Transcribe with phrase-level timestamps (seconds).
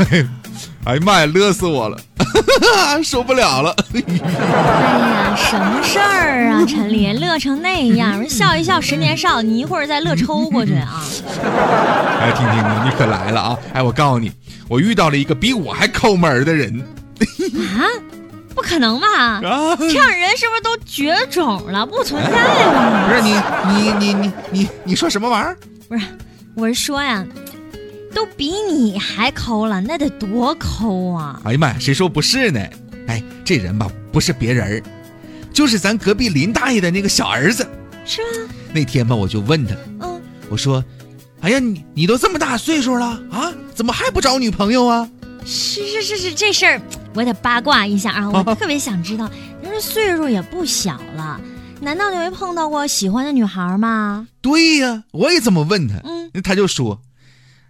[0.84, 1.98] 哎呀妈呀，乐死我了，
[3.04, 3.74] 受不了了。
[3.94, 11.02] 哎呀，什么事儿啊，陈林，乐成那样，笑一笑十年少，你一会儿再乐抽过去啊！
[12.20, 13.58] 哎，婷婷，你可来了啊！
[13.74, 14.32] 哎，我告诉你，
[14.68, 16.80] 我遇到了一个比我还抠门的人。
[17.78, 17.84] 啊？
[18.54, 19.06] 不可能吧？
[19.46, 21.84] 啊，这样人是不是都绝种了？
[21.84, 22.30] 不存在
[22.72, 23.06] 吧？
[23.06, 23.34] 不是你，
[23.68, 25.56] 你，你，你，你，你说什么玩意儿？
[25.88, 26.04] 不是，
[26.56, 27.24] 我是说呀。
[28.14, 31.40] 都比你还抠了，那得多抠啊！
[31.44, 32.60] 哎呀妈呀，谁说不是呢？
[33.06, 34.82] 哎，这人吧，不是别人，
[35.52, 37.66] 就是咱隔壁林大爷的那个小儿子。
[38.04, 38.52] 是吗？
[38.72, 40.84] 那天吧，我就问他，嗯，我说，
[41.40, 45.08] 哎呀，你你都这么大岁数了啊，怎么还不找女朋友啊？
[45.44, 46.80] 是是是是，这事儿
[47.14, 49.30] 我得八卦一下啊，我 特别想知道。
[49.62, 51.40] 你说岁数也不小了，
[51.80, 54.26] 难道就没碰到过喜欢的女孩吗？
[54.40, 57.00] 对呀，我也这么问他，嗯，他就说。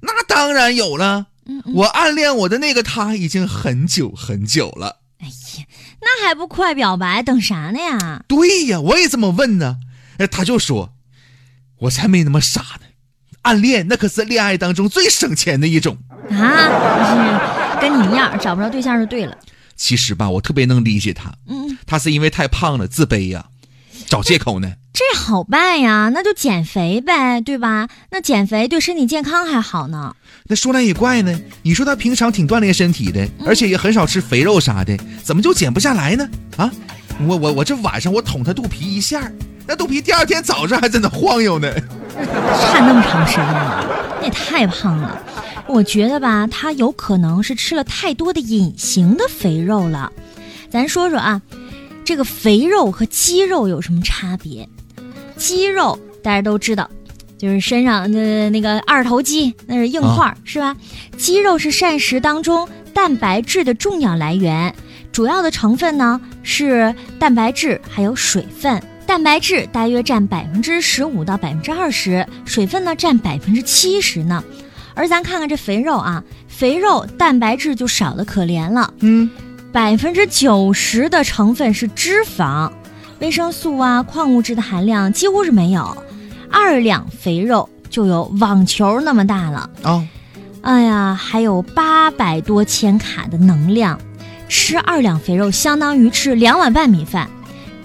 [0.00, 1.26] 那当然有了，
[1.74, 4.98] 我暗恋我的那个他已经很久很久了。
[5.18, 5.64] 哎呀，
[6.00, 7.22] 那还不快表白？
[7.22, 8.22] 等啥呢呀？
[8.28, 9.78] 对呀，我也这么问呢。
[10.18, 10.94] 哎，他就说，
[11.80, 12.86] 我才没那么傻呢。
[13.42, 15.96] 暗恋那可是恋爱当中最省钱的一种
[16.30, 17.78] 啊！
[17.80, 19.36] 跟你一样，找不着对象就对了。
[19.74, 21.32] 其实吧，我特别能理解他。
[21.46, 23.46] 嗯，他是因为太胖了，自卑呀。
[24.08, 24.72] 找借口呢？
[24.92, 27.88] 这好办呀，那就减肥呗，对吧？
[28.10, 30.14] 那减肥对身体健康还好呢。
[30.44, 36.28] 那说来也怪呢，你说他平常挺锻炼身体的，而且也很少吃肥肉啥的，怎么就减不下来呢？
[36.56, 36.70] 啊，
[37.26, 39.30] 我我我这晚上我捅他肚皮一下，
[39.66, 41.72] 那肚皮第二天早上还在那晃悠呢。
[42.16, 43.86] 差那么长时间了，
[44.20, 45.22] 那也太胖了。
[45.68, 50.10] 我觉得吧，他有可能是吃了太多的隐形的肥肉了。
[50.70, 51.40] 咱说说啊。
[52.08, 54.66] 这个肥肉和肌肉有什么差别？
[55.36, 56.88] 肌肉大家都知道，
[57.36, 60.74] 就是身上的那个二头肌，那是硬块，是吧？
[61.18, 64.74] 肌肉是膳食当中蛋白质的重要来源，
[65.12, 68.82] 主要的成分呢是蛋白质还有水分。
[69.04, 74.42] 蛋白质大约占百分之十五到百分之二十，水分呢占百分之七十呢。
[74.94, 78.94] 而咱看看这肥肉啊，肥肉蛋白质就少的可怜了。
[79.00, 79.28] 嗯。
[79.78, 82.68] 百分之九十的成分是脂肪，
[83.20, 85.96] 维生素啊、矿物质的含量几乎是没有。
[86.50, 90.04] 二两肥肉就有网球那么大了哦。
[90.62, 93.96] 哎呀，还有八百多千卡的能量，
[94.48, 97.30] 吃二两肥肉相当于吃两碗半米饭，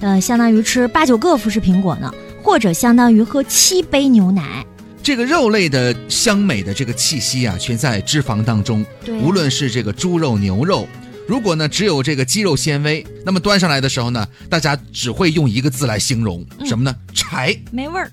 [0.00, 2.10] 呃，相当于吃八九个富士苹果呢，
[2.42, 4.64] 或者相当于喝七杯牛奶。
[5.02, 8.82] 这个肉类的香美的这个气息啊，全在脂肪当中。
[9.04, 10.88] 对，无论是这个猪肉、牛肉。
[11.26, 16.94] 如果呢只有这个肌肉纤维，那么端上来的时候呢，大家只会用一个字来形容什么呢？
[17.14, 18.10] 柴，没味儿。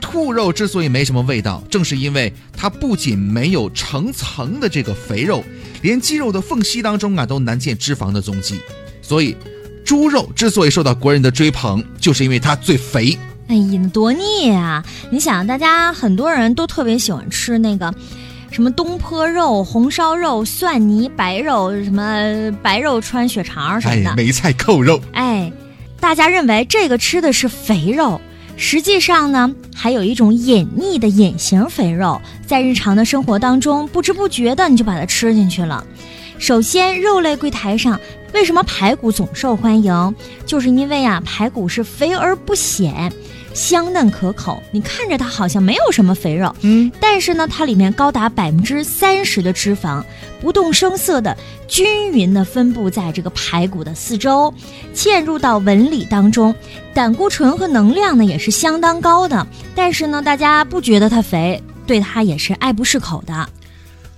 [0.00, 5.42] 兔肉之所以没什么味道，正是因为它不仅没有成层的这个肥肉，
[5.80, 8.60] 连肌肉的缝隙当中啊都难见脂肪的踪迹。
[9.00, 9.34] 所以，
[9.84, 13.18] 猪肉之所以受到国人的追捧，就是因为它最肥。
[13.46, 14.84] 哎呀，多腻啊！
[15.10, 17.92] 你想，大家很多人都特别喜欢吃那个。
[18.54, 25.00] 什么东坡肉、红烧肉、蒜泥白肉，什么白肉穿血肠什么的，梅菜扣肉。
[25.12, 25.52] 哎，
[25.98, 28.20] 大家认为这个吃的是肥肉，
[28.56, 35.84] 实际上呢，还有一种隐匿的隐形肥肉，在日常的生活当中，不知不觉的你就把它吃进去了。
[36.38, 37.98] 首先，肉类柜台上
[38.32, 40.14] 为什么排骨总受欢迎？
[40.46, 43.12] 就是因为啊，排骨是肥而不显。
[43.54, 50.02] 香嫩可口，你看着它好像没有什么肥肉，嗯，但是呢，它里面高达百分之三十的脂肪，
[50.40, 51.34] 不动声色的
[51.68, 54.52] 均匀的分布在这个排骨的四周，
[54.92, 56.52] 嵌入到纹理当中，
[56.92, 63.48] 胆固醇和能量呢也是相当高的，但是呢，大家不觉得它肥，对它也是爱不释口的。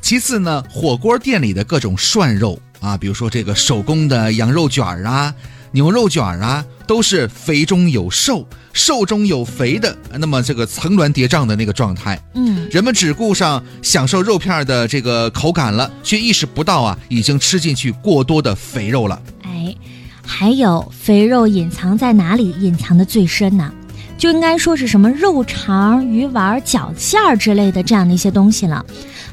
[0.00, 5.34] 其次呢，火锅店里的各种涮肉啊，比如说这个手工的羊肉卷儿啊。
[5.72, 12.18] 牛肉卷啊，都是肥中有瘦，瘦中有肥的，那么这个层峦叠嶂的那个状态。
[12.34, 19.20] 嗯，人们只顾上享受肉片的这个口感了，却意识不到啊，已经吃进去过多的肥肉了。
[19.42, 19.74] 哎，
[20.24, 22.54] 还有肥肉隐藏在哪里？
[22.60, 23.72] 隐藏的最深呢？
[24.16, 28.82] 就应该说是什么肉肠、鱼丸、饺子馅儿之类的这样的一些东西了。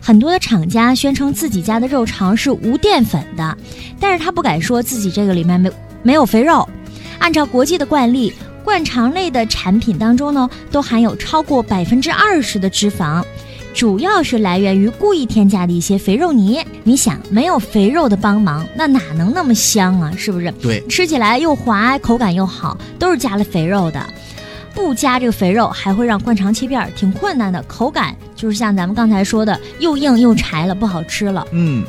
[0.01, 3.57] 很多的厂家宣称自己家的肉肠是无淀粉的，
[3.97, 5.71] 但是他不敢说自己这个里面没。
[6.03, 6.67] 没有肥肉，
[7.17, 8.31] 按照国际的惯例，
[8.63, 13.23] 灌肠类的产品当中呢，都含有超过百分之二十的脂肪，
[13.73, 16.63] 主要是来源于故意添加的一些肥肉泥。
[16.83, 20.11] 你想，没有肥肉的帮忙，那哪能那么香啊？
[20.17, 20.51] 是不是？
[20.61, 24.05] 对，吃起来又滑，口感又好，都是加了肥肉的。
[24.75, 28.15] 不加这个肥肉，还会让灌肠切片挺困难的，口感。
[28.35, 31.45] 就是像咱们刚才说的，又硬又柴了，不好吃了。
[31.51, 31.83] 嗯，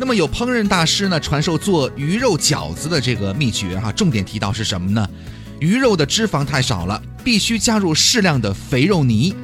[0.00, 5.06] 那么有烹饪大师呢传授做鱼肉饺子的这个秘诀哈，重点提到是什么呢？
[5.58, 9.34] 鱼肉的脂肪太少了，必须加入适量的肥肉泥，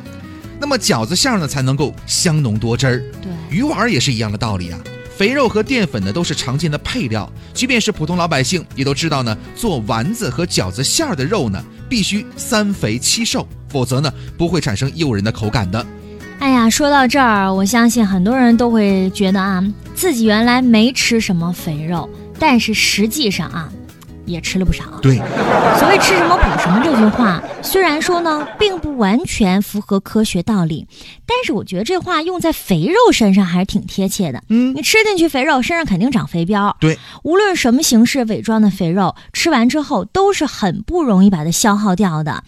[0.60, 3.02] 那么饺子馅呢才能够香浓多汁儿。
[3.20, 4.78] 对，鱼丸也是一样的道理啊。
[5.16, 15.84] 肥肉和淀粉呢都是常见的配料，即便是普通老百姓也都知道呢，做丸子和饺子馅儿的肉呢必须三肥七瘦，否则呢不会产生诱人的口感的。
[16.44, 19.64] 哎呀，说到这儿，我相信很多人都会觉得啊，
[19.94, 22.06] 自己原来没吃什么肥肉，
[22.38, 23.66] 但是实际上啊。
[24.26, 24.84] 也吃了不少。
[25.02, 25.16] 对，
[25.78, 30.86] 所谓吃什么补什么这句话，虽然说呢，并不完全符合科学道理，
[31.26, 34.42] 但是我觉得这话用在肥肉身上还是挺贴切的。
[34.48, 36.74] 嗯，你吃进去肥肉，身上肯定长肥膘。
[36.80, 42.42] 对，无论什么形式伪装的肥肉，吃完之后都是很不容易把它消耗掉的，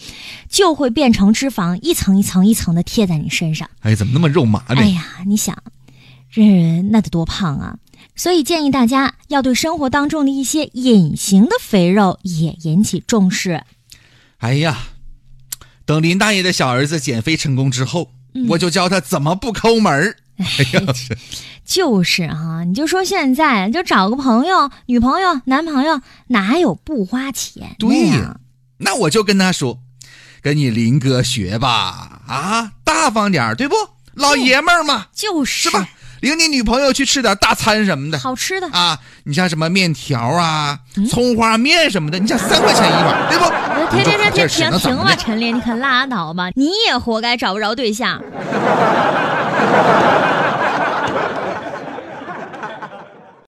[0.48, 3.68] 就会变成脂肪，一层一层一层的贴在你身上。
[3.80, 4.76] 哎，怎么那么肉麻呢？
[4.78, 5.56] 哎呀，你想，
[6.30, 7.76] 这人那得多胖啊！
[8.14, 13.62] 所以建议大家要对生活当中的一些隐形的肥肉也引起重视。
[14.38, 14.78] 哎呀，
[15.84, 20.16] 等林大爷的小儿子减肥成功之后，嗯我就教他怎么不抠门儿。
[20.38, 20.82] 哎呀，
[21.64, 27.76] 就是啊，你就说现在就找个朋友、女朋友、男朋友，哪有不花钱？
[27.78, 28.38] 对呀
[28.78, 29.78] 那我就跟他说，
[30.42, 33.74] 跟你林哥学吧，啊，大方点儿，对不？
[34.12, 35.88] 老爷们儿嘛，就是是吧？
[36.20, 43.44] 领你女朋友去吃点大餐什么的好吃的，啊，你像什么面条啊、嗯葱花面什么的，你想三块钱一碗，对不？
[43.90, 45.14] 停停停停停停吧？
[45.16, 48.20] 陈琳，你可拉倒吧，你也活该找不着对象。